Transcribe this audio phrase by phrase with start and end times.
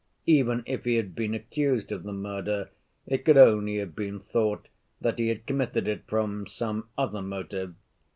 [0.25, 2.71] Even if he had been accused of the murder,
[3.05, 4.67] it could only have been thought
[4.99, 7.75] that he had committed it from some other motive.